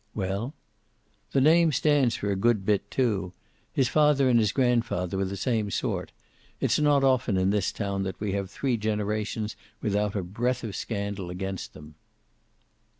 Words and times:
"Well?" 0.15 0.55
"The 1.31 1.41
name 1.41 1.71
stands 1.71 2.15
for 2.15 2.31
a 2.31 2.35
good 2.35 2.65
bit, 2.65 2.89
too. 2.89 3.33
His 3.71 3.87
father 3.87 4.29
and 4.29 4.39
his 4.39 4.51
grandfather 4.51 5.15
were 5.15 5.25
the 5.25 5.37
same 5.37 5.69
sort. 5.69 6.11
It's 6.59 6.79
not 6.79 7.03
often 7.03 7.37
in 7.37 7.51
this 7.51 7.71
town 7.71 8.01
that 8.01 8.19
we 8.19 8.31
have 8.31 8.49
three 8.49 8.77
generations 8.77 9.55
without 9.79 10.15
a 10.15 10.23
breath 10.23 10.63
of 10.63 10.75
scandal 10.75 11.29
against 11.29 11.75
them." 11.75 11.93